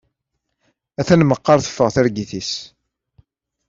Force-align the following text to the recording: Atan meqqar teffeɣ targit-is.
Atan 0.99 1.21
meqqar 1.25 1.59
teffeɣ 1.61 1.87
targit-is. 1.95 2.51